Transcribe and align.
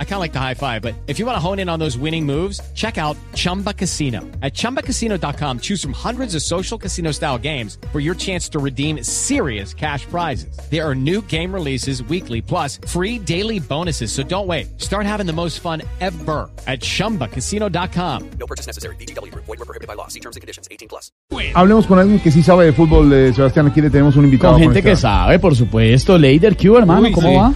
I 0.00 0.04
kind 0.04 0.14
of 0.14 0.20
like 0.20 0.32
the 0.32 0.40
high 0.40 0.54
five, 0.54 0.82
but 0.82 0.94
if 1.06 1.20
you 1.20 1.26
want 1.26 1.36
to 1.36 1.40
hone 1.40 1.60
in 1.60 1.68
on 1.68 1.78
those 1.78 1.96
winning 1.96 2.26
moves, 2.26 2.60
check 2.74 2.98
out 2.98 3.16
Chumba 3.34 3.72
Casino. 3.72 4.22
At 4.42 4.54
chumbacasino.com, 4.54 5.60
choose 5.60 5.80
from 5.80 5.92
hundreds 5.92 6.34
of 6.34 6.42
social 6.42 6.76
casino 6.76 7.12
style 7.12 7.38
games 7.38 7.78
for 7.92 8.00
your 8.00 8.16
chance 8.16 8.48
to 8.48 8.58
redeem 8.58 9.04
serious 9.04 9.72
cash 9.72 10.04
prizes. 10.06 10.58
There 10.68 10.84
are 10.84 10.96
new 10.96 11.22
game 11.22 11.54
releases 11.54 12.02
weekly, 12.02 12.42
plus 12.42 12.80
free 12.88 13.20
daily 13.20 13.60
bonuses. 13.60 14.10
So 14.10 14.24
don't 14.24 14.48
wait. 14.48 14.80
Start 14.80 15.06
having 15.06 15.26
the 15.26 15.32
most 15.32 15.60
fun 15.60 15.82
ever 16.00 16.50
at 16.66 16.80
chumbacasino.com. 16.80 18.30
No 18.40 18.46
purchase 18.46 18.66
necessary. 18.66 18.96
BGW. 18.96 19.32
Void 19.34 19.46
were 19.46 19.64
prohibited 19.64 19.86
by 19.86 19.94
law. 19.94 20.08
See 20.08 20.18
terms 20.20 20.34
and 20.34 20.40
conditions. 20.40 20.66
18 20.72 20.88
plus. 20.88 21.12
Hablemos 21.54 21.86
con 21.86 21.98
alguien 22.00 22.18
que 22.20 22.30
sí 22.30 22.42
sabe 22.42 22.66
de 22.66 22.72
fútbol, 22.72 23.12
eh, 23.12 23.32
Sebastián. 23.32 23.68
Aquí 23.68 23.80
le 23.80 23.90
tenemos 23.90 24.16
un 24.16 24.24
invitado. 24.24 24.54
Con 24.54 24.62
gente 24.62 24.82
que 24.82 24.96
sabe, 24.96 25.38
por 25.38 25.54
supuesto. 25.54 26.18
Leider, 26.18 26.56
¿qué 26.56 26.68
hubo, 26.68 26.78
hermano? 26.78 27.02
Uy, 27.02 27.12
¿Cómo 27.12 27.28
sí. 27.28 27.36
va? 27.36 27.54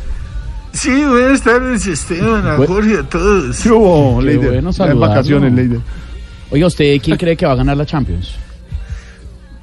Sí, 0.73 0.91
buenas 1.05 1.43
tardes, 1.43 1.87
Esteban, 1.87 2.47
a 2.47 2.57
Bu- 2.57 2.67
Jorge, 2.67 2.99
a 2.99 3.03
todos. 3.03 3.61
¿Qué 3.61 3.71
hubo, 3.71 4.19
Qué 4.21 4.25
Leider? 4.27 4.62
bueno 4.62 4.71
en 4.93 5.01
vacaciones, 5.01 5.53
Leider. 5.53 5.81
Oiga, 6.51 6.67
¿usted 6.67 7.01
quién 7.03 7.17
cree 7.17 7.37
que 7.37 7.47
va 7.47 7.53
a 7.53 7.57
ganar 7.57 7.77
la 7.77 7.87
Champions? 7.87 8.35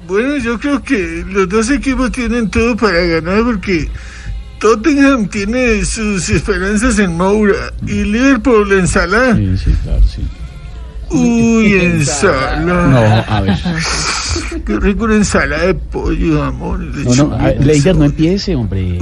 Bueno, 0.06 0.36
yo 0.38 0.58
creo 0.58 0.82
que 0.82 1.24
los 1.28 1.48
dos 1.48 1.70
equipos 1.70 2.10
tienen 2.10 2.48
todo 2.50 2.76
para 2.76 2.98
ganar 3.00 3.42
porque 3.44 3.88
Tottenham 4.58 5.28
tiene 5.28 5.84
sus 5.84 6.28
esperanzas 6.30 6.98
en 6.98 7.16
Moura 7.16 7.72
y 7.86 8.02
Liverpool 8.04 8.72
en 8.72 8.88
Salah. 8.88 9.36
Sí, 9.36 9.56
sí, 9.58 9.74
claro, 9.84 10.02
sí. 10.02 10.22
Uy, 11.10 11.74
en 11.80 12.04
Salah. 12.06 12.60
No, 12.60 12.74
a 12.74 13.40
ver. 13.40 13.56
Qué 14.66 14.76
rico 14.78 15.04
una 15.04 15.16
ensalada 15.16 15.66
de 15.66 15.74
pollo, 15.74 16.14
y 16.16 16.28
No, 16.30 17.14
no. 17.26 17.38
Leider, 17.60 17.96
no 17.96 18.04
empiece, 18.04 18.54
hombre. 18.56 18.98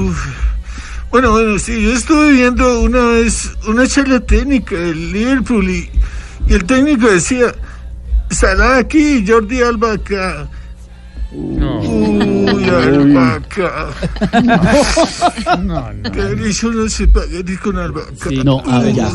Bueno, 1.11 1.31
bueno, 1.33 1.59
sí, 1.59 1.83
yo 1.83 1.93
estuve 1.93 2.33
viendo 2.33 2.81
una 2.81 3.03
vez 3.07 3.51
una 3.67 3.87
charla 3.87 4.21
técnica 4.21 4.75
del 4.77 5.13
Liverpool 5.13 5.69
y, 5.69 5.91
y 6.49 6.53
el 6.55 6.65
técnico 6.65 7.09
decía, 7.09 7.55
Salah 8.31 8.77
aquí, 8.79 9.25
Jordi 9.27 9.63
Alba 9.63 9.93
acá. 9.95 10.49
Uy, 11.33 12.65
Alba 12.69 13.35
acá. 13.35 13.89
Que 16.13 16.21
haber 16.21 16.47
hecho 16.47 16.69
unos 16.69 16.99
espaguetis 17.01 17.59
con 17.61 17.79
albahaca. 17.79 18.29
Sí, 18.29 18.41
no, 18.45 18.63
a 18.67 18.81
ver, 18.81 18.95
ya. 18.95 19.11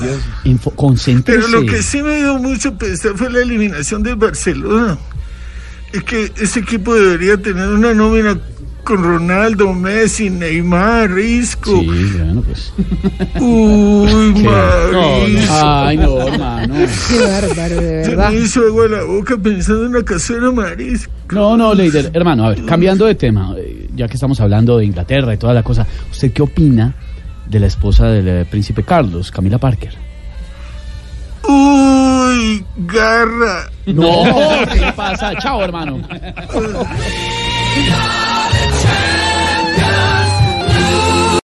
Info- 0.46 0.72
concéntrese. 0.76 1.42
Pero 1.42 1.48
lo 1.62 1.66
que 1.72 1.82
sí 1.84 2.02
me 2.02 2.18
dio 2.18 2.38
mucho 2.38 2.76
pensar 2.78 3.14
fue 3.16 3.30
la 3.32 3.40
eliminación 3.42 4.04
del 4.04 4.16
Barcelona. 4.16 4.98
Es 5.92 6.04
que 6.04 6.32
ese 6.38 6.60
equipo 6.62 6.94
debería 6.96 7.38
tener 7.38 7.70
una 7.70 7.94
nómina 7.94 8.40
con 8.84 9.04
Ronaldo, 9.04 9.74
Messi, 9.74 10.30
Neymar, 10.30 11.18
Isco. 11.18 11.80
Sí, 11.80 11.88
bueno, 12.18 12.42
pues. 12.42 12.74
Uy, 13.42 14.34
Marisco. 14.44 15.54
Ay, 15.54 15.98
no, 15.98 16.28
hermano. 16.28 16.76
Se 16.88 18.16
me 18.16 18.36
hizo 18.36 18.62
agua 18.62 18.88
la 18.88 19.04
boca 19.04 19.38
pensando 19.38 19.86
en 19.86 19.94
la 19.94 20.04
cazuela 20.04 20.52
marisco. 20.52 21.12
No, 21.32 21.58
no, 21.58 21.74
Leider, 21.74 22.12
hermano, 22.14 22.46
a 22.46 22.50
ver, 22.50 22.66
cambiando 22.66 23.06
de 23.06 23.16
tema, 23.16 23.56
eh, 23.58 23.90
ya 23.96 24.08
que 24.08 24.16
estamos 24.16 24.40
hablando 24.40 24.78
de 24.78 24.86
Inglaterra 24.86 25.34
y 25.34 25.38
toda 25.38 25.54
la 25.54 25.64
cosa, 25.64 25.88
¿usted 26.12 26.32
qué 26.32 26.42
opina 26.42 26.94
de 27.48 27.60
la 27.60 27.68
esposa 27.68 28.08
del 28.08 28.28
eh, 28.28 28.46
príncipe 28.46 28.84
Carlos, 28.84 29.32
Camila 29.32 29.58
Parker? 29.58 29.96
Uy, 31.48 32.66
garra. 32.78 33.70
No, 33.86 34.24
¿qué 34.74 34.94
pasa? 34.96 35.34
Chao, 35.40 35.64
hermano. 35.64 36.02